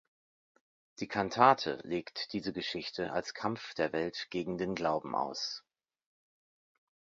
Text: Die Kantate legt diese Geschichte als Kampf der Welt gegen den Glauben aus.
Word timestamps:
Die 0.99 1.07
Kantate 1.07 1.79
legt 1.83 2.33
diese 2.33 2.53
Geschichte 2.53 3.11
als 3.11 3.35
Kampf 3.35 3.75
der 3.75 3.93
Welt 3.93 4.29
gegen 4.31 4.57
den 4.57 4.73
Glauben 4.73 5.13
aus. 5.13 5.63